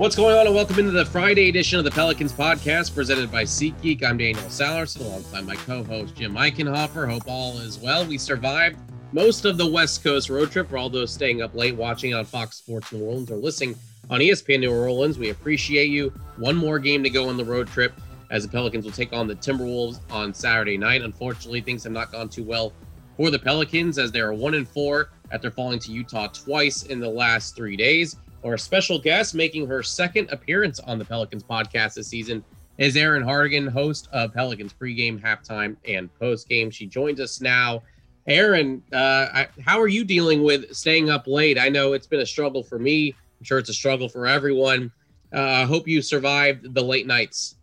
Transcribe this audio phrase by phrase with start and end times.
[0.00, 3.42] What's going on, and welcome into the Friday edition of the Pelicans podcast presented by
[3.42, 4.02] SeatGeek.
[4.02, 7.06] I'm Daniel Sallerson alongside my co host Jim Eichenhofer.
[7.06, 8.06] Hope all is well.
[8.06, 8.78] We survived
[9.12, 12.24] most of the West Coast road trip for all those staying up late watching on
[12.24, 13.76] Fox Sports New Orleans or listening
[14.08, 15.18] on ESPN New Orleans.
[15.18, 16.14] We appreciate you.
[16.38, 17.92] One more game to go on the road trip
[18.30, 21.02] as the Pelicans will take on the Timberwolves on Saturday night.
[21.02, 22.72] Unfortunately, things have not gone too well
[23.18, 27.00] for the Pelicans as they are one and four after falling to Utah twice in
[27.00, 28.16] the last three days.
[28.42, 32.42] Our special guest making her second appearance on the Pelicans podcast this season
[32.78, 36.72] is Erin Hartigan, host of Pelicans pregame, halftime, and postgame.
[36.72, 37.82] She joins us now.
[38.26, 41.58] Erin, uh, how are you dealing with staying up late?
[41.58, 43.14] I know it's been a struggle for me.
[43.38, 44.90] I'm sure it's a struggle for everyone.
[45.34, 47.56] Uh, I hope you survived the late nights.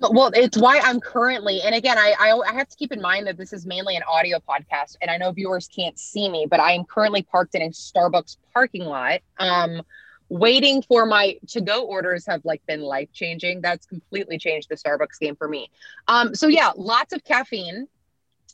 [0.00, 3.26] Well, it's why I'm currently, and again, I, I, I have to keep in mind
[3.26, 6.60] that this is mainly an audio podcast, and I know viewers can't see me, but
[6.60, 9.82] I am currently parked in a Starbucks parking lot, um,
[10.28, 13.60] waiting for my to-go orders have like been life changing.
[13.60, 15.68] That's completely changed the Starbucks game for me.
[16.06, 17.88] Um, so yeah, lots of caffeine,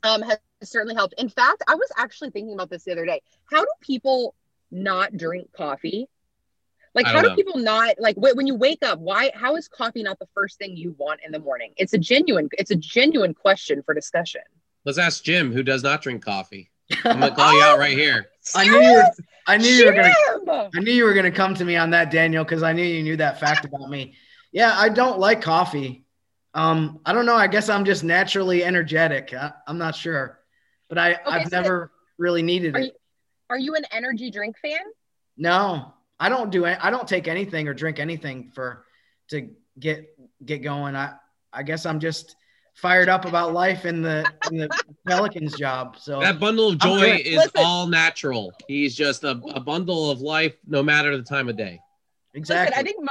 [0.03, 1.15] um, has certainly helped.
[1.19, 3.21] In fact, I was actually thinking about this the other day.
[3.51, 4.35] How do people
[4.71, 6.09] not drink coffee
[6.95, 7.35] like, how do know.
[7.35, 9.01] people not like when you wake up?
[9.01, 9.33] Why?
[9.35, 11.73] How is coffee not the first thing you want in the morning?
[11.77, 12.49] It's a genuine.
[12.53, 14.43] It's a genuine question for discussion.
[14.85, 16.71] Let's ask Jim, who does not drink coffee.
[17.05, 18.29] I'm gonna call you out right here.
[18.55, 19.11] I knew you were.
[19.47, 19.79] I knew Jim!
[19.79, 20.71] you were gonna.
[20.77, 23.03] I knew you were gonna come to me on that, Daniel, because I knew you
[23.03, 24.15] knew that fact about me.
[24.53, 26.05] Yeah, I don't like coffee.
[26.55, 27.35] Um, I don't know.
[27.35, 29.35] I guess I'm just naturally energetic.
[29.35, 30.39] I, am not sure,
[30.89, 32.85] but I okay, I've so never really needed are it.
[32.85, 32.91] You,
[33.51, 34.81] are you an energy drink fan?
[35.37, 35.95] No,
[36.25, 38.87] I don't do I don't take anything or drink anything for
[39.29, 40.07] to get
[40.43, 40.97] get going.
[40.97, 41.13] I
[41.53, 42.37] I guess I'm just
[42.77, 44.71] fired up about life in the in the
[45.07, 45.99] Pelicans job.
[45.99, 47.51] So that bundle of joy is Listen.
[47.57, 48.55] all natural.
[48.67, 51.79] He's just a, a bundle of life, no matter the time of day.
[52.33, 52.71] Exactly.
[52.71, 53.07] Listen, I think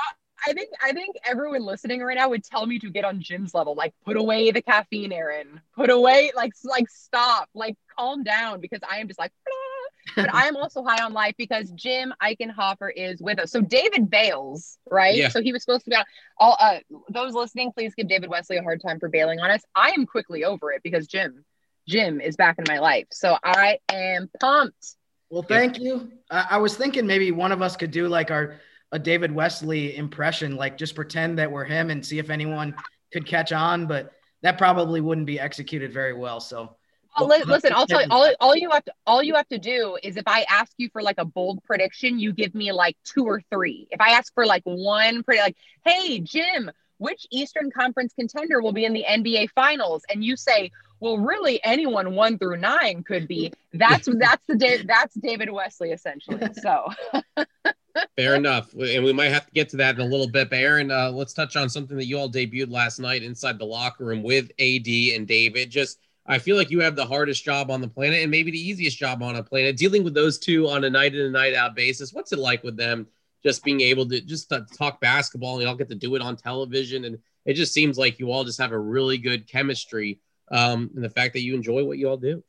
[0.47, 3.53] I think I think everyone listening right now would tell me to get on Jim's
[3.53, 3.75] level.
[3.75, 5.61] Like, put away the caffeine, Erin.
[5.75, 9.31] Put away, like, like stop, like, calm down, because I am just like.
[9.47, 9.72] Ah
[10.15, 13.51] but I am also high on life because Jim Eichenhofer is with us.
[13.51, 15.15] So David bails, right?
[15.15, 15.29] Yeah.
[15.29, 16.05] So he was supposed to be on.
[16.37, 19.61] All uh, those listening, please give David Wesley a hard time for bailing on us.
[19.75, 21.45] I am quickly over it because Jim,
[21.87, 23.07] Jim is back in my life.
[23.11, 24.95] So I am pumped.
[25.29, 26.11] Well, thank you.
[26.29, 28.59] I, I was thinking maybe one of us could do like our
[28.91, 32.75] a David Wesley impression, like just pretend that we're him and see if anyone
[33.11, 34.11] could catch on, but
[34.43, 36.39] that probably wouldn't be executed very well.
[36.39, 36.75] So
[37.19, 39.97] well, listen, I'll tell you all, all you have to all you have to do
[40.01, 43.25] is if I ask you for like a bold prediction, you give me like two
[43.25, 43.87] or three.
[43.91, 48.73] If I ask for like one pretty like, hey Jim, which Eastern Conference contender will
[48.73, 50.03] be in the NBA finals?
[50.09, 53.51] And you say, well, really anyone one through nine could be.
[53.73, 56.47] That's that's the that's David Wesley essentially.
[56.61, 56.87] So
[58.15, 58.73] Fair enough.
[58.73, 60.49] And we might have to get to that in a little bit.
[60.49, 63.65] But Erin, uh, let's touch on something that you all debuted last night inside the
[63.65, 65.69] locker room with AD and David.
[65.69, 68.69] Just I feel like you have the hardest job on the planet and maybe the
[68.69, 71.53] easiest job on a planet dealing with those two on a night in and night
[71.53, 72.13] out basis.
[72.13, 73.07] What's it like with them
[73.43, 77.05] just being able to just talk basketball and y'all get to do it on television?
[77.05, 80.19] And it just seems like you all just have a really good chemistry.
[80.49, 82.43] Um, and the fact that you enjoy what you all do.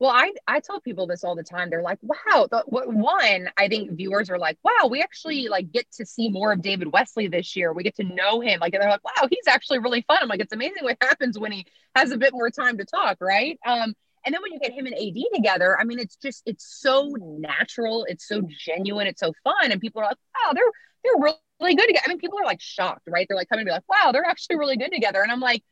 [0.00, 1.70] Well, I, I tell people this all the time.
[1.70, 5.90] They're like, wow, the, one, I think viewers are like, wow, we actually like get
[5.92, 7.72] to see more of David Wesley this year.
[7.72, 8.60] We get to know him.
[8.60, 10.18] Like, they're like, wow, he's actually really fun.
[10.22, 13.18] I'm like, it's amazing what happens when he has a bit more time to talk.
[13.20, 13.58] Right.
[13.66, 13.94] Um,
[14.26, 17.14] and then when you get him and AD together, I mean, it's just, it's so
[17.18, 18.06] natural.
[18.08, 19.06] It's so genuine.
[19.06, 19.70] It's so fun.
[19.70, 20.64] And people are like, wow, they're,
[21.04, 22.04] they're really good together.
[22.06, 23.26] I mean, people are like shocked, right?
[23.28, 25.22] They're like coming to be like, wow, they're actually really good together.
[25.22, 25.62] And I'm like,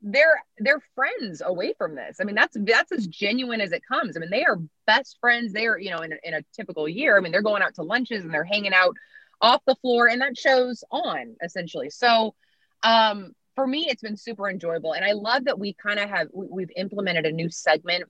[0.00, 2.18] they're they're friends away from this.
[2.20, 4.16] I mean, that's that's as genuine as it comes.
[4.16, 5.52] I mean, they are best friends.
[5.52, 7.16] They are, you know, in in a typical year.
[7.16, 8.94] I mean, they're going out to lunches and they're hanging out
[9.40, 11.90] off the floor, and that shows on essentially.
[11.90, 12.34] So,
[12.82, 16.28] um, for me, it's been super enjoyable, and I love that we kind of have
[16.32, 18.04] we, we've implemented a new segment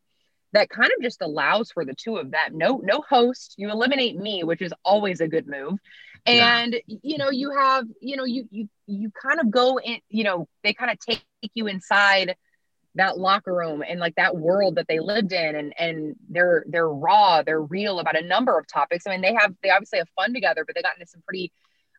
[0.53, 2.57] that kind of just allows for the two of them.
[2.57, 3.55] No, no host.
[3.59, 5.79] You eliminate me, which is always a good move.
[6.27, 6.99] And yeah.
[7.03, 10.49] you know, you have, you know, you you you kind of go in, you know,
[10.63, 11.25] they kind of take
[11.55, 12.37] you inside
[12.95, 16.89] that locker room and like that world that they lived in and and they're they're
[16.89, 19.07] raw, they're real about a number of topics.
[19.07, 21.53] I mean, they have they obviously have fun together, but they got into some pretty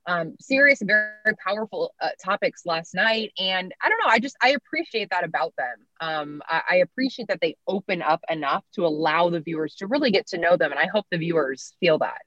[0.09, 3.31] um, serious and very, powerful uh, topics last night.
[3.37, 5.75] And I don't know, I just, I appreciate that about them.
[6.01, 10.11] Um, I, I, appreciate that they open up enough to allow the viewers to really
[10.11, 10.71] get to know them.
[10.71, 12.21] And I hope the viewers feel that.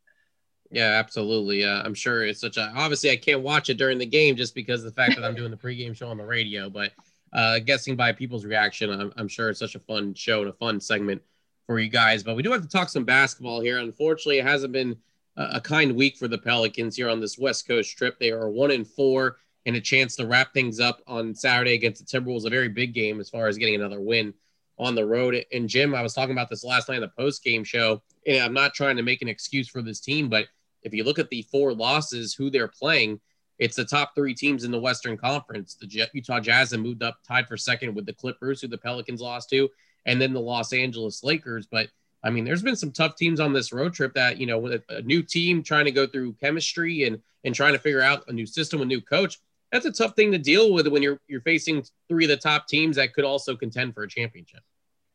[0.73, 1.65] Yeah, absolutely.
[1.65, 4.55] Uh, I'm sure it's such a, obviously I can't watch it during the game just
[4.55, 6.93] because of the fact that I'm doing the pregame show on the radio, but
[7.35, 10.55] uh, guessing by people's reaction, I'm, I'm sure it's such a fun show and a
[10.55, 11.21] fun segment
[11.67, 12.23] for you guys.
[12.23, 13.79] But we do have to talk some basketball here.
[13.79, 14.97] Unfortunately, it hasn't been
[15.37, 18.19] a kind week for the Pelicans here on this West Coast trip.
[18.19, 22.05] They are one and four and a chance to wrap things up on Saturday against
[22.05, 24.35] the Timberwolves, a very big game as far as getting another win
[24.79, 25.45] on the road.
[25.53, 28.43] And Jim, I was talking about this last night in the post game show, and
[28.43, 30.47] I'm not trying to make an excuse for this team, but
[30.83, 33.21] if you look at the four losses, who they're playing,
[33.59, 35.75] it's the top three teams in the Western Conference.
[35.75, 39.21] The Utah Jazz have moved up, tied for second with the Clippers, who the Pelicans
[39.21, 39.69] lost to,
[40.07, 41.67] and then the Los Angeles Lakers.
[41.71, 41.89] But
[42.25, 44.83] I mean, there's been some tough teams on this road trip that you know, with
[44.89, 48.33] a new team trying to go through chemistry and and trying to figure out a
[48.33, 49.39] new system, a new coach
[49.73, 52.69] that's a tough thing to deal with when you're you're facing three of the top
[52.69, 54.61] teams that could also contend for a championship.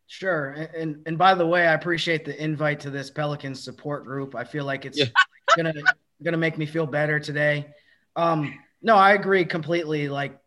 [0.07, 4.35] Sure, and and by the way, I appreciate the invite to this Pelicans support group.
[4.35, 5.05] I feel like it's yeah.
[5.57, 5.73] Gonna
[6.23, 7.67] gonna make me feel better today.
[8.15, 10.07] Um, no, I agree completely.
[10.07, 10.39] Like,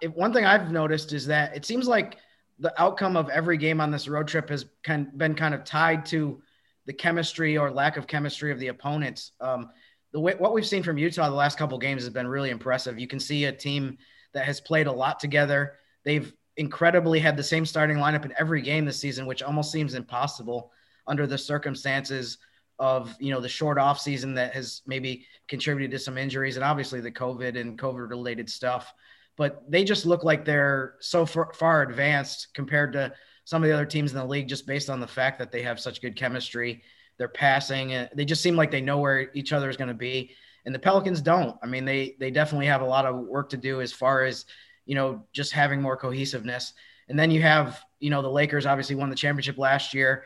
[0.00, 2.16] if, one thing I've noticed is that it seems like
[2.58, 6.04] the outcome of every game on this road trip has kind been kind of tied
[6.06, 6.42] to
[6.86, 9.32] the chemistry or lack of chemistry of the opponents.
[9.40, 9.70] Um,
[10.12, 12.98] the way, what we've seen from Utah the last couple games has been really impressive.
[12.98, 13.96] You can see a team
[14.32, 15.74] that has played a lot together.
[16.04, 19.94] They've incredibly had the same starting lineup in every game this season, which almost seems
[19.94, 20.72] impossible
[21.06, 22.38] under the circumstances
[22.80, 26.64] of you know the short off season that has maybe contributed to some injuries and
[26.64, 28.92] obviously the COVID and COVID related stuff.
[29.36, 33.12] But they just look like they're so far, far advanced compared to
[33.44, 35.62] some of the other teams in the league, just based on the fact that they
[35.62, 36.82] have such good chemistry
[37.20, 37.92] they're passing.
[37.92, 40.34] And they just seem like they know where each other is going to be.
[40.64, 41.54] And the Pelicans don't.
[41.62, 44.46] I mean, they they definitely have a lot of work to do as far as
[44.86, 46.72] you know just having more cohesiveness.
[47.08, 50.24] And then you have you know the Lakers obviously won the championship last year.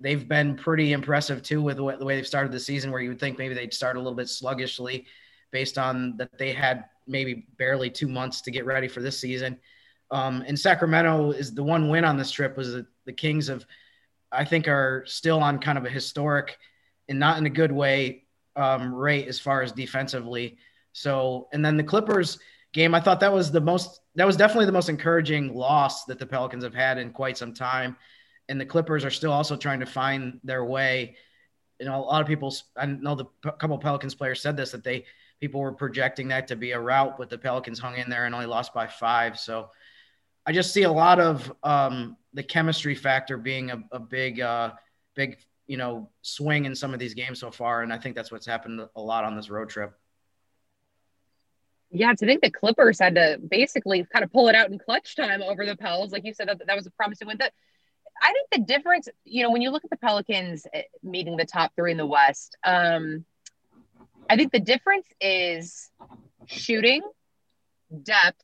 [0.00, 3.00] They've been pretty impressive too with the way, the way they've started the season, where
[3.00, 5.06] you would think maybe they'd start a little bit sluggishly,
[5.50, 9.58] based on that they had maybe barely two months to get ready for this season.
[10.10, 13.64] Um, and Sacramento is the one win on this trip was the, the Kings have
[14.34, 16.58] I think are still on kind of a historic
[17.08, 18.24] and not in a good way
[18.56, 20.58] um, rate as far as defensively.
[20.92, 22.38] So, and then the Clippers
[22.72, 26.18] game, I thought that was the most, that was definitely the most encouraging loss that
[26.18, 27.96] the Pelicans have had in quite some time.
[28.48, 31.16] And the Clippers are still also trying to find their way.
[31.80, 33.26] You know, a lot of people, I know the
[33.58, 35.04] couple Pelicans players said this that they,
[35.40, 38.34] people were projecting that to be a rout, but the Pelicans hung in there and
[38.34, 39.38] only lost by five.
[39.38, 39.70] So
[40.46, 44.72] I just see a lot of um, the chemistry factor being a, a big, uh,
[45.14, 47.82] big, you know, swing in some of these games so far.
[47.82, 49.98] And I think that's what's happened a lot on this road trip.
[51.90, 55.14] Yeah, to think the Clippers had to basically kind of pull it out in clutch
[55.14, 57.36] time over the Pels, like you said, that that was a promising win.
[57.38, 57.52] That
[58.22, 61.44] I think the difference, you know, when you look at the Pelicans eh, meeting the
[61.44, 63.24] top three in the West, um,
[64.28, 65.90] I think the difference is
[66.46, 67.02] shooting,
[68.02, 68.42] depth,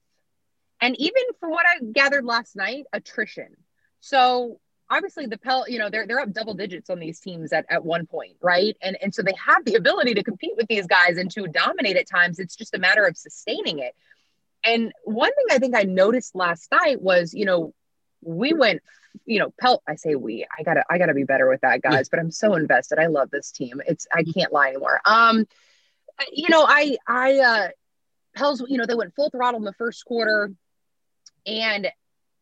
[0.80, 3.56] and even from what I gathered last night, attrition.
[4.00, 7.64] So obviously the Pel, you know, they're they're up double digits on these teams at,
[7.70, 8.76] at one point, right?
[8.82, 11.96] And and so they have the ability to compete with these guys and to dominate
[11.96, 12.38] at times.
[12.38, 13.94] It's just a matter of sustaining it.
[14.64, 17.72] And one thing I think I noticed last night was, you know,
[18.22, 18.82] we went,
[19.30, 20.44] you know, Pelt, I say we.
[20.58, 22.08] I gotta I gotta be better with that, guys.
[22.08, 22.98] But I'm so invested.
[22.98, 23.80] I love this team.
[23.86, 25.00] It's I can't lie anymore.
[25.04, 25.46] Um,
[26.32, 27.68] you know, I I uh,
[28.34, 28.60] Pels.
[28.66, 30.52] You know, they went full throttle in the first quarter,
[31.46, 31.88] and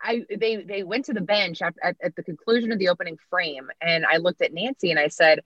[0.01, 3.19] I they they went to the bench at, at, at, the conclusion of the opening
[3.29, 5.41] frame, and I looked at Nancy and I said,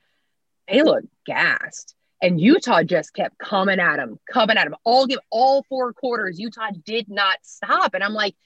[0.69, 5.19] "They look gassed." And Utah just kept coming at them, coming at them all give
[5.31, 6.39] all four quarters.
[6.39, 8.37] Utah did not stop, and I'm like,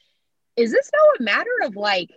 [0.57, 2.11] "Is this now a matter of like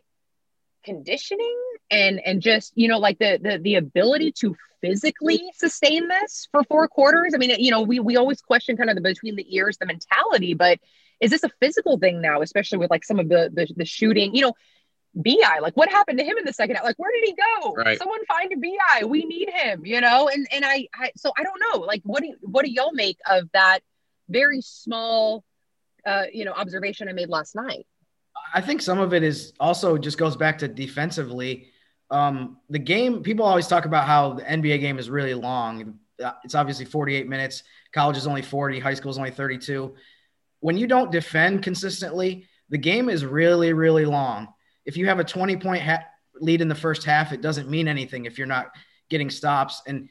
[0.83, 6.47] conditioning and and just you know like the the the ability to physically sustain this
[6.51, 9.35] for four quarters?" I mean, you know, we we always question kind of the between
[9.35, 10.79] the ears the mentality, but
[11.19, 14.35] is this a physical thing now, especially with like some of the the, the shooting?
[14.35, 14.53] You know,
[15.15, 16.85] Bi, like what happened to him in the second half?
[16.85, 17.73] Like where did he go?
[17.73, 17.97] Right.
[17.97, 19.05] Someone find a Bi.
[19.05, 19.85] We need him.
[19.85, 21.79] You know, and and I, I so I don't know.
[21.81, 23.79] Like what do what do y'all make of that
[24.29, 25.43] very small,
[26.05, 27.87] uh, you know, observation I made last night?
[28.53, 31.67] I think some of it is also just goes back to defensively.
[32.11, 35.99] Um, the game people always talk about how the NBA game is really long.
[36.43, 37.63] It's obviously 48 minutes.
[37.93, 38.79] College is only 40.
[38.79, 39.95] High school is only 32
[40.59, 44.49] when you don't defend consistently, the game is really, really long.
[44.85, 46.05] If you have a 20 point ha-
[46.39, 48.71] lead in the first half, it doesn't mean anything if you're not
[49.09, 49.81] getting stops.
[49.87, 50.09] And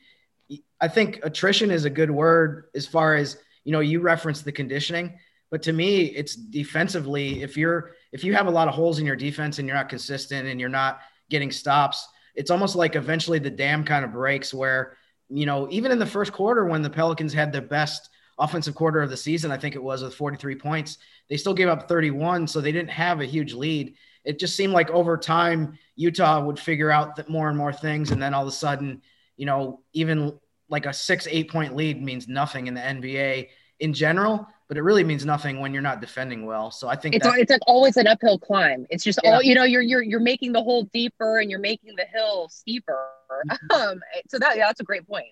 [0.80, 4.52] I think attrition is a good word as far as, you know, you reference the
[4.52, 5.18] conditioning,
[5.50, 7.42] but to me, it's defensively.
[7.42, 9.88] If you're, if you have a lot of holes in your defense and you're not
[9.88, 11.00] consistent and you're not
[11.30, 14.96] getting stops, it's almost like eventually the dam kind of breaks where,
[15.28, 19.02] you know, even in the first quarter when the Pelicans had their best offensive quarter
[19.02, 20.98] of the season, I think it was with 43 points.
[21.28, 23.94] They still gave up 31, so they didn't have a huge lead.
[24.24, 28.10] It just seemed like over time, Utah would figure out that more and more things.
[28.10, 29.02] And then all of a sudden,
[29.36, 30.38] you know, even
[30.68, 33.48] like a six, eight point lead means nothing in the NBA
[33.80, 36.70] in general, but it really means nothing when you're not defending well.
[36.70, 38.86] So I think it's it's like always an uphill climb.
[38.90, 39.32] It's just yeah.
[39.32, 39.64] all you know.
[39.64, 43.08] You're you're you're making the hole deeper and you're making the hill steeper.
[43.48, 43.66] Mm-hmm.
[43.78, 45.28] Um, so that yeah, that's a great point.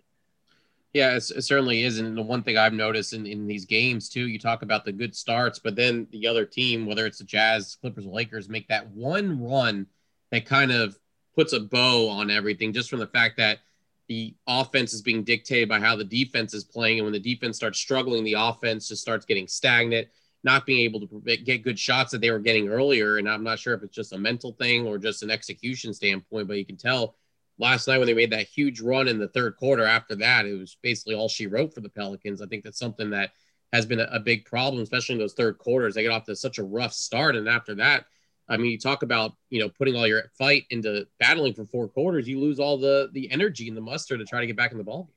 [0.93, 1.99] Yeah, it, certainly is.
[1.99, 4.93] And the one thing I've noticed in, in these games too, you talk about the
[4.93, 8.89] good starts, but then the other team, whether it's the Jazz, Clippers, Lakers, make that
[8.89, 9.87] one run
[10.31, 10.99] that kind of
[11.35, 13.59] puts a bow on everything just from the fact that
[14.09, 16.99] the offense is being dictated by how the defense is playing.
[16.99, 20.09] And when the defense starts struggling, the offense just starts getting stagnant,
[20.45, 23.19] not being able to get good shots that they were getting earlier.
[23.19, 26.47] And I'm not sure if it's just a mental thing or just an execution standpoint,
[26.47, 27.17] but you can tell
[27.59, 30.59] last night when they made that huge run in the third quarter after that, it
[30.59, 32.43] was basically all she wrote for the Pelicans.
[32.43, 33.33] I think that's something that
[33.73, 35.95] has been a, big problem, especially in those third quarters.
[35.95, 37.37] They get off to such a rough start.
[37.37, 38.05] And after that,
[38.49, 41.89] I mean, you talk about you know putting all your fight into battling for four
[41.89, 44.73] quarters, you lose all the the energy and the muster to try to get back
[44.73, 45.05] in the ball.
[45.05, 45.13] Game.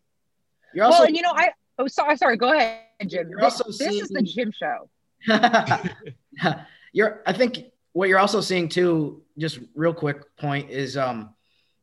[0.76, 3.30] You're also, well, you know, I oh sorry, sorry, go ahead, Jim.
[3.30, 4.90] You're this, this seeing, is the Jim show.
[6.94, 11.34] you're, I think what you're also seeing too, just real quick point is um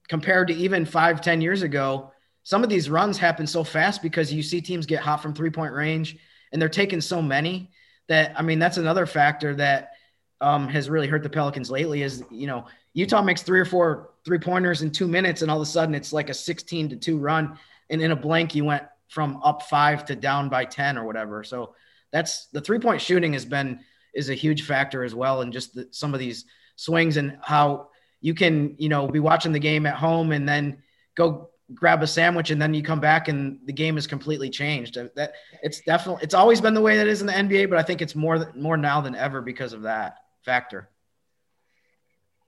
[0.08, 2.12] compared to even five, ten years ago,
[2.42, 5.50] some of these runs happen so fast because you see teams get hot from three
[5.50, 6.16] point range
[6.52, 7.70] and they're taking so many
[8.08, 9.95] that I mean that's another factor that
[10.40, 14.11] um, has really hurt the Pelicans lately is, you know, Utah makes three or four
[14.25, 16.97] three pointers in two minutes, and all of a sudden it's like a 16 to
[16.97, 17.59] two run.
[17.90, 21.45] And in a blank, you went from up five to down by 10 or whatever.
[21.45, 21.75] So
[22.11, 23.81] that's the three point shooting has been
[24.14, 25.43] is a huge factor as well.
[25.43, 27.90] And just the, some of these swings and how
[28.21, 30.83] you can, you know, be watching the game at home and then
[31.14, 34.99] go grab a sandwich and then you come back and the game is completely changed.
[35.14, 37.83] That it's definitely it's always been the way that is in the NBA, but I
[37.83, 40.88] think it's more more now than ever because of that factor.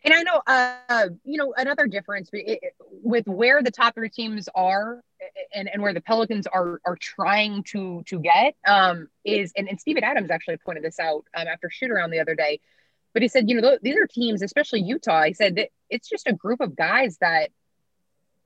[0.04, 2.30] And I know, uh, you know, another difference
[3.02, 5.02] with where the top three teams are
[5.52, 9.78] and, and where the Pelicans are are trying to to get um, is, and, and
[9.78, 12.60] Steven Adams actually pointed this out um, after shoot around the other day,
[13.12, 15.24] but he said, you know, these are teams, especially Utah.
[15.24, 17.50] He said that it's just a group of guys that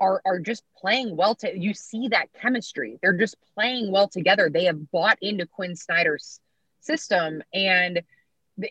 [0.00, 1.34] are are just playing well.
[1.36, 4.48] To you see that chemistry, they're just playing well together.
[4.48, 6.40] They have bought into Quinn Snyder's
[6.80, 8.02] system and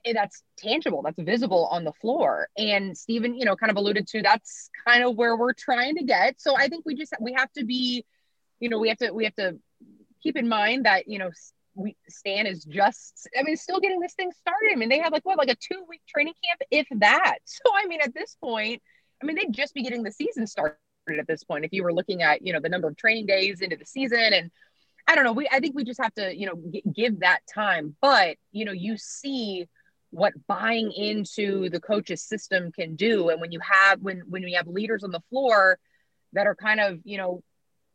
[0.05, 2.47] Eh, that's tangible that's visible on the floor.
[2.57, 6.03] And Steven you know kind of alluded to that's kind of where we're trying to
[6.03, 6.39] get.
[6.39, 8.05] So I think we just we have to be
[8.59, 9.57] you know we have to we have to
[10.21, 11.31] keep in mind that you know
[11.73, 14.71] we Stan is just I mean still getting this thing started.
[14.71, 17.37] I mean they have like what like a two week training camp if that.
[17.45, 18.81] So I mean at this point
[19.21, 20.75] I mean they'd just be getting the season started
[21.09, 23.61] at this point if you were looking at you know the number of training days
[23.61, 24.51] into the season and
[25.07, 25.33] I don't know.
[25.33, 27.95] We I think we just have to, you know, g- give that time.
[28.01, 29.67] But you know, you see
[30.11, 34.55] what buying into the coach's system can do, and when you have when when you
[34.57, 35.79] have leaders on the floor
[36.33, 37.43] that are kind of you know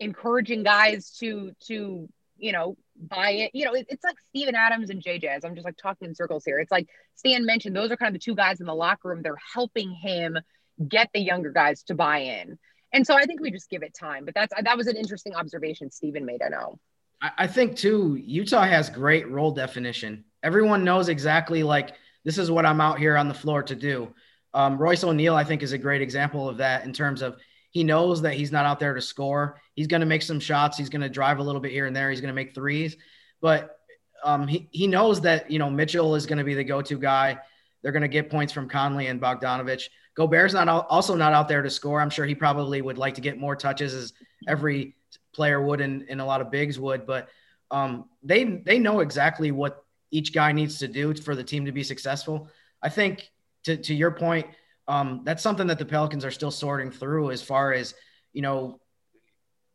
[0.01, 2.09] encouraging guys to to
[2.39, 3.51] you know buy it.
[3.55, 5.25] You know, it, it's like Steven Adams and JJ.
[5.25, 6.59] As I'm just like talking in circles here.
[6.59, 9.23] It's like Stan mentioned; those are kind of the two guys in the locker room.
[9.23, 10.39] They're helping him
[10.87, 12.59] get the younger guys to buy in.
[12.93, 14.25] And so I think we just give it time.
[14.25, 16.43] But that's that was an interesting observation Steven made.
[16.43, 16.79] I know.
[17.21, 20.25] I think too, Utah has great role definition.
[20.43, 21.95] Everyone knows exactly like
[22.25, 24.13] this is what I'm out here on the floor to do.
[24.53, 27.37] Um, Royce O'Neale, I think, is a great example of that in terms of
[27.71, 29.61] he knows that he's not out there to score.
[29.75, 30.79] He's going to make some shots.
[30.79, 32.11] He's going to drive a little bit here and there.
[32.11, 32.97] He's going to make threes,
[33.41, 33.79] but
[34.25, 37.39] um, he, he knows that, you know, Mitchell is going to be the go-to guy.
[37.83, 39.89] They're going to get points from Conley and Bogdanovich.
[40.17, 42.01] Gobert's not also not out there to score.
[42.01, 44.15] I'm sure he probably would like to get more touches as
[44.49, 44.97] every
[45.37, 47.29] player would and, and a lot of bigs would, but
[47.71, 51.73] um, they they know exactly what each guy needs to do for the team to
[51.73, 52.49] be successful.
[52.83, 53.31] I think
[53.65, 54.47] to, to your point,
[54.89, 57.95] um, that's something that the Pelicans are still sorting through as far as,
[58.33, 58.81] you know,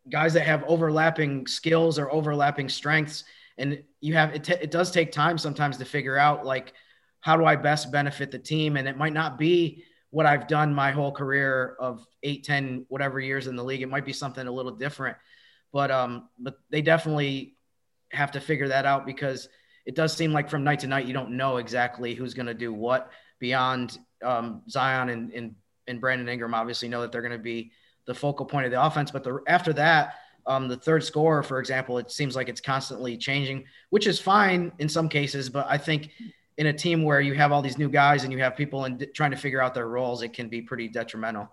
[0.09, 3.23] guys that have overlapping skills or overlapping strengths.
[3.57, 6.73] And you have, it, t- it does take time sometimes to figure out like,
[7.19, 8.77] how do I best benefit the team?
[8.77, 13.19] And it might not be what I've done my whole career of eight, 10, whatever
[13.19, 13.81] years in the league.
[13.81, 15.17] It might be something a little different,
[15.71, 17.55] but, um, but they definitely
[18.11, 19.47] have to figure that out because–
[19.85, 22.53] it does seem like from night to night you don't know exactly who's going to
[22.53, 25.55] do what beyond um, Zion and, and
[25.87, 27.71] and Brandon Ingram obviously know that they're going to be
[28.05, 29.11] the focal point of the offense.
[29.11, 33.17] But the, after that, um, the third scorer, for example, it seems like it's constantly
[33.17, 35.49] changing, which is fine in some cases.
[35.49, 36.11] But I think
[36.57, 39.05] in a team where you have all these new guys and you have people in
[39.13, 41.49] trying to figure out their roles, it can be pretty detrimental.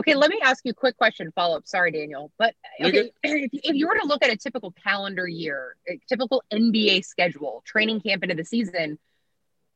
[0.00, 1.66] Okay, let me ask you a quick question follow up.
[1.66, 2.32] Sorry, Daniel.
[2.38, 6.42] But okay, if, if you were to look at a typical calendar year, a typical
[6.50, 8.98] NBA schedule, training camp into the season,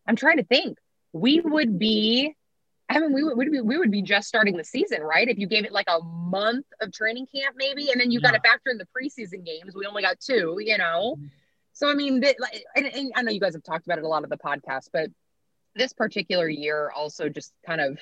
[0.07, 0.79] I'm trying to think.
[1.13, 2.35] We would be
[2.89, 5.27] I mean, we would, we would, be, we would be just starting the season, right?
[5.29, 8.31] If you gave it like a month of training camp, maybe, and then you yeah.
[8.31, 9.75] got to factor in the preseason games.
[9.75, 11.17] We only got two, you know.
[11.19, 11.27] Mm-hmm.
[11.73, 14.09] So I mean, like, and, and I know you guys have talked about it a
[14.09, 15.11] lot of the podcast, but
[15.75, 17.99] this particular year also just kind of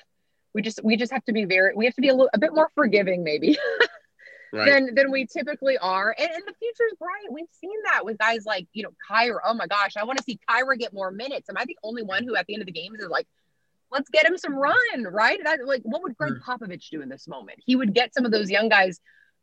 [0.54, 2.38] we just we just have to be very we have to be a little a
[2.38, 3.58] bit more forgiving maybe
[4.52, 4.66] right.
[4.66, 6.14] than than we typically are.
[6.18, 7.30] And, and the future's bright.
[7.30, 9.38] We've seen that with guys like you know Kira.
[9.44, 11.48] Oh my gosh, I want to see Kira get more minutes.
[11.48, 13.26] Am I the only one who at the end of the games is like,
[13.90, 15.40] let's get him some run, right?
[15.44, 16.34] That like what would Gregg.
[16.46, 17.58] Popovich do in this moment?
[17.64, 19.00] He would get some of those young guys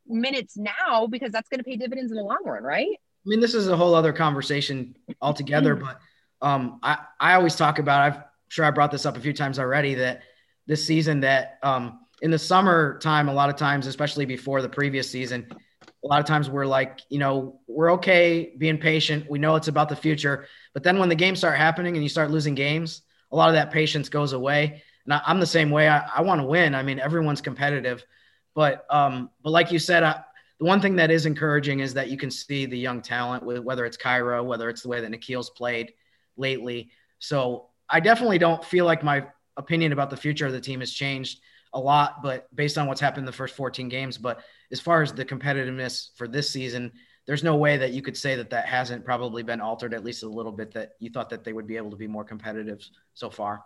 [0.07, 2.87] minutes now because that's going to pay dividends in the long run, right?
[2.89, 5.99] I mean, this is a whole other conversation altogether, but
[6.41, 9.59] um, I, I always talk about, I'm sure I brought this up a few times
[9.59, 10.23] already, that
[10.69, 15.09] this season that um, in the summertime, a lot of times, especially before the previous
[15.09, 15.47] season,
[16.03, 19.27] a lot of times we're like, you know, we're okay being patient.
[19.27, 20.45] We know it's about the future.
[20.75, 23.55] But then when the games start happening and you start losing games, a lot of
[23.55, 24.83] that patience goes away.
[25.05, 25.89] And I, am the same way.
[25.89, 26.75] I, I want to win.
[26.75, 28.05] I mean, everyone's competitive.
[28.53, 30.21] But um, but like you said, I,
[30.59, 33.85] the one thing that is encouraging is that you can see the young talent, whether
[33.85, 35.93] it's Kira, whether it's the way that Nickeil's played
[36.37, 36.91] lately.
[37.17, 39.25] So I definitely don't feel like my
[39.59, 41.41] opinion about the future of the team has changed
[41.73, 44.17] a lot, but based on what's happened in the first 14 games.
[44.17, 46.91] But as far as the competitiveness for this season,
[47.27, 50.23] there's no way that you could say that that hasn't probably been altered at least
[50.23, 50.73] a little bit.
[50.73, 53.63] That you thought that they would be able to be more competitive so far.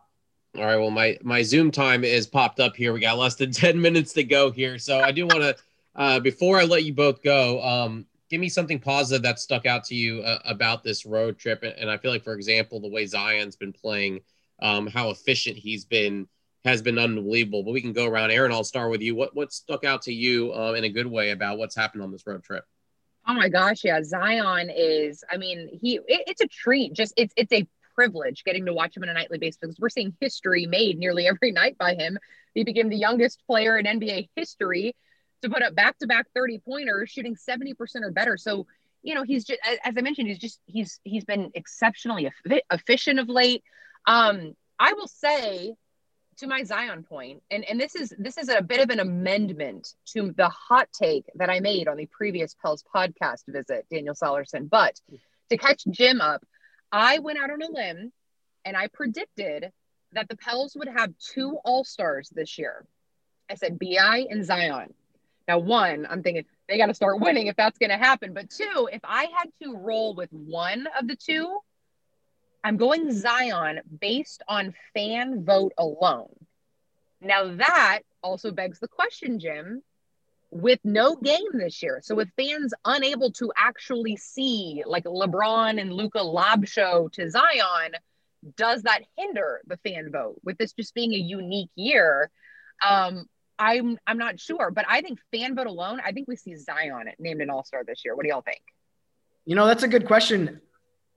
[0.58, 0.76] All right.
[0.76, 2.92] Well, my my Zoom time is popped up here.
[2.92, 5.56] We got less than 10 minutes to go here, so I do want to
[5.96, 9.84] uh, before I let you both go, um, give me something positive that stuck out
[9.86, 11.64] to you uh, about this road trip.
[11.64, 14.22] And I feel like, for example, the way Zion's been playing,
[14.64, 16.28] um, how efficient he's been
[16.66, 17.64] has been unbelievable.
[17.64, 18.32] But we can go around.
[18.32, 19.16] Erin, I'll start with you.
[19.16, 22.12] What what stuck out to you uh, in a good way about what's happened on
[22.12, 22.66] this road trip?
[23.28, 25.24] Oh my gosh, yeah, Zion is.
[25.30, 26.94] I mean, he it, it's a treat.
[26.94, 29.90] Just it's it's a privilege getting to watch him on a nightly basis because we're
[29.90, 32.18] seeing history made nearly every night by him.
[32.56, 34.96] He became the youngest player in NBA history
[35.42, 38.38] to put up back to back 30 pointers, shooting 70% or better.
[38.38, 38.66] So,
[39.02, 42.32] you know, he's just, as I mentioned, he's just, he's, he's been exceptionally
[42.72, 43.64] efficient of late.
[44.06, 45.76] Um, I will say
[46.38, 49.94] to my Zion point, and, and this is, this is a bit of an amendment
[50.14, 54.70] to the hot take that I made on the previous Pels podcast visit, Daniel Sallerson.
[54.70, 55.00] But
[55.50, 56.44] to catch Jim up,
[56.92, 58.12] I went out on a limb
[58.66, 59.72] and I predicted
[60.14, 62.86] that the Pels would have two All Stars this year.
[63.50, 64.94] I said Bi and Zion.
[65.48, 68.34] Now, one, I'm thinking they got to start winning if that's going to happen.
[68.34, 71.60] But two, if I had to roll with one of the two,
[72.64, 76.34] I'm going Zion based on fan vote alone.
[77.22, 79.82] Now, that also begs the question, Jim,
[80.50, 82.00] with no game this year.
[82.02, 87.94] So, with fans unable to actually see like LeBron and Luka lob show to Zion,
[88.56, 92.30] does that hinder the fan vote with this just being a unique year?
[92.86, 93.26] Um,
[93.60, 97.10] I'm I'm not sure, but I think fan vote alone, I think we see Zion
[97.20, 98.16] named an All Star this year.
[98.16, 98.62] What do y'all think?
[99.46, 100.62] You know, that's a good question.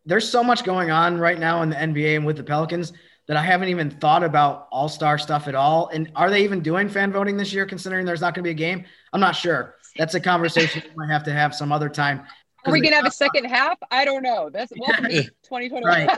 [0.06, 2.92] There's so much going on right now in the NBA and with the Pelicans
[3.28, 5.88] that I haven't even thought about All Star stuff at all.
[5.92, 8.52] And are they even doing fan voting this year, considering there's not going to be
[8.52, 8.84] a game?
[9.12, 9.74] I'm not sure.
[9.98, 12.22] That's a conversation we might have to have some other time.
[12.66, 13.78] Are we gonna have a second half?
[13.92, 14.50] I don't know.
[14.52, 15.84] That's welcome to 2021.
[15.84, 16.10] Right.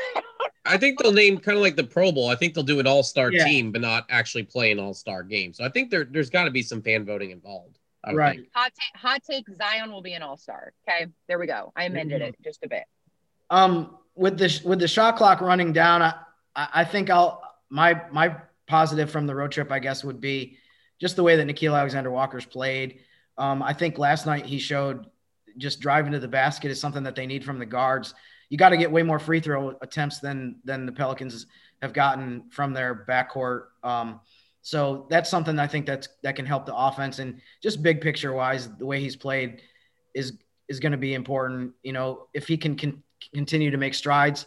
[0.64, 2.28] I think they'll name kind of like the Pro Bowl.
[2.28, 3.44] I think they'll do an All Star yeah.
[3.44, 5.52] team, but not actually play an All Star game.
[5.52, 7.78] So I think there there's got to be some fan voting involved.
[8.10, 8.36] Right.
[8.36, 8.48] Think.
[8.54, 9.00] Hot take.
[9.00, 9.44] Hot take.
[9.56, 10.72] Zion will be an All Star.
[10.88, 11.72] Okay, there we go.
[11.76, 12.28] I amended mm-hmm.
[12.28, 12.84] it just a bit.
[13.50, 16.14] Um, with the with the shot clock running down, I
[16.54, 20.58] I think I'll my my positive from the road trip, I guess, would be
[21.00, 23.00] just the way that Nickeil Alexander Walker's played.
[23.36, 25.06] Um, I think last night he showed
[25.56, 28.14] just driving to the basket is something that they need from the guards
[28.48, 31.46] you got to get way more free throw attempts than than the Pelicans
[31.82, 33.66] have gotten from their backcourt.
[33.82, 34.20] Um,
[34.62, 38.32] so that's something I think that's that can help the offense and just big picture
[38.32, 39.62] wise, the way he's played
[40.14, 41.72] is is going to be important.
[41.82, 43.02] You know, if he can, can
[43.34, 44.46] continue to make strides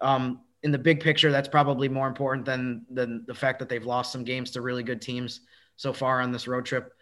[0.00, 3.84] um, in the big picture, that's probably more important than than the fact that they've
[3.86, 5.40] lost some games to really good teams
[5.76, 6.92] so far on this road trip.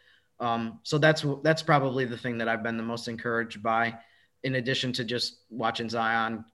[0.40, 3.98] Um, so that's that's probably the thing that I've been the most encouraged by
[4.44, 6.44] in addition to just watching Zion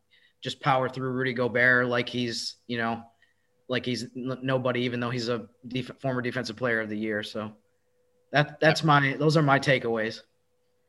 [0.42, 3.03] just power through Rudy Gobert like he's, you know,
[3.68, 7.22] like he's nobody, even though he's a def- former defensive player of the year.
[7.22, 7.53] So
[8.33, 10.20] that that's my those are my takeaways.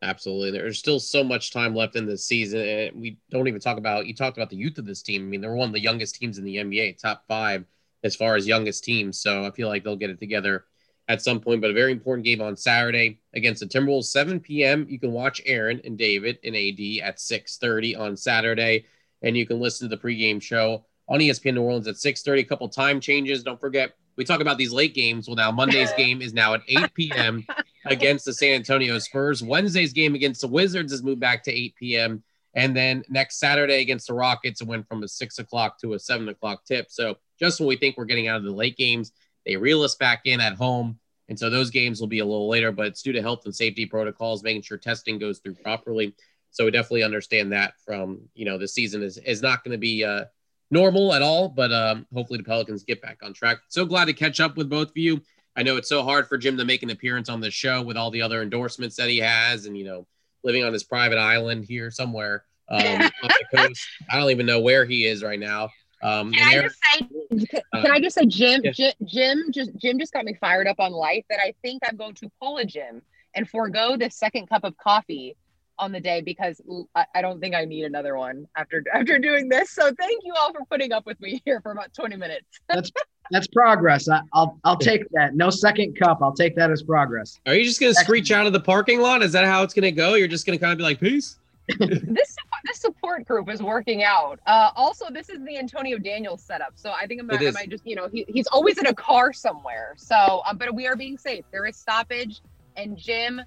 [0.04, 0.52] Absolutely.
[0.52, 2.60] There's still so much time left in this season.
[2.60, 5.22] And we don't even talk about you talked about the youth of this team.
[5.22, 7.66] I mean, they're one of the youngest teams in the NBA, top five
[8.04, 9.18] as far as youngest teams.
[9.18, 10.66] So I feel like they'll get it together
[11.08, 14.86] at some point, but a very important game on Saturday against the Timberwolves, 7 p.m.
[14.90, 18.86] You can watch Erin and David and AD at 6:30 on Saturday,
[19.22, 22.40] and you can listen to the pregame show on ESPN New Orleans at 6:30.
[22.40, 23.42] A couple time changes.
[23.42, 25.28] Don't forget we talk about these late games.
[25.28, 27.46] Well, now Monday's game is now at 8 p.m.
[27.86, 29.44] against the San Antonio Spurs.
[29.44, 32.24] Wednesday's game against the Wizards is moved back to 8 p.m.
[32.56, 36.00] And then next Saturday against the Rockets, it went from a six o'clock to a
[36.00, 36.88] seven o'clock tip.
[36.90, 39.12] So just when we think we're getting out of the late games,
[39.46, 41.00] they reel us back in at home.
[41.30, 43.56] And so those games will be a little later, but it's due to health and
[43.56, 46.14] safety protocols, making sure testing goes through properly.
[46.52, 49.78] So we definitely understand that from, you know, the season is, is not going to
[49.80, 50.26] be uh,
[50.70, 53.60] normal at all, but um, hopefully the Pelicans get back on track.
[53.70, 55.22] So glad to catch up with both of you.
[55.56, 57.98] I know it's so hard for Jim to make an appearance on the show with
[57.98, 60.08] all the other endorsements that he has and, you know,
[60.44, 63.86] living on his private island here somewhere um, on the coast.
[64.12, 65.70] I don't even know where he is right now.
[66.02, 68.92] Um, can, I just say, can, I just say, Jim, yeah.
[69.06, 72.16] Jim, just Jim just got me fired up on life that I think I'm going
[72.16, 73.02] to pull a Jim
[73.36, 75.38] and forego the second cup of coffee
[75.80, 76.62] on the day because
[76.96, 79.72] I, I don't think I need another one after after doing this.
[79.72, 82.46] So thank you all for putting up with me here for about 20 minutes.
[82.70, 82.92] that's
[83.32, 84.08] that's progress.
[84.10, 85.36] I, will I'll take that.
[85.36, 86.20] No second cup.
[86.22, 87.40] I'll take that as progress.
[87.46, 89.24] Are you just gonna screech out of the parking lot?
[89.24, 90.16] Is that how it's gonna go?
[90.16, 91.38] You're just gonna kind of be like, peace.
[91.80, 94.40] this this support group is working out.
[94.46, 97.70] Uh, also, this is the Antonio Daniels setup, so I think I might, I might
[97.70, 99.94] just you know he, he's always in a car somewhere.
[99.98, 101.46] So, uh, but we are being safe.
[101.52, 102.42] There is stoppage,
[102.76, 103.42] and Jim,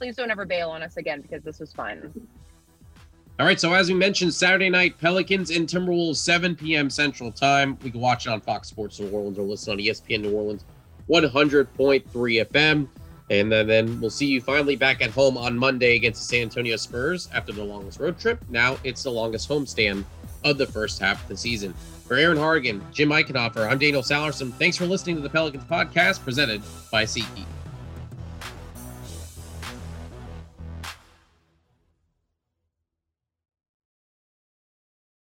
[0.00, 2.10] please don't ever bail on us again because this was fun.
[3.38, 6.88] All right, so as we mentioned, Saturday night Pelicans and Timberwolves, 7 p.m.
[6.88, 7.78] Central Time.
[7.82, 10.64] We can watch it on Fox Sports New Orleans or listen on ESPN New Orleans,
[11.10, 12.88] 100.3 FM.
[13.28, 16.42] And then, then we'll see you finally back at home on Monday against the San
[16.42, 18.42] Antonio Spurs after the longest road trip.
[18.48, 20.04] Now it's the longest homestand
[20.44, 21.74] of the first half of the season.
[22.06, 24.52] For Erin Hartigan, Jim Eichenhofer, I'm Daniel Sallerson.
[24.54, 27.44] Thanks for listening to the Pelicans podcast presented by SeatGeek.